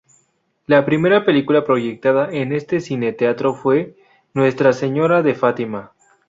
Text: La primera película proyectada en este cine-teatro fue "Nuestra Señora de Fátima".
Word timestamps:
La 0.65 0.83
primera 0.83 1.25
película 1.25 1.63
proyectada 1.63 2.31
en 2.33 2.53
este 2.53 2.79
cine-teatro 2.79 3.53
fue 3.53 3.95
"Nuestra 4.33 4.73
Señora 4.73 5.21
de 5.21 5.35
Fátima". 5.35 5.91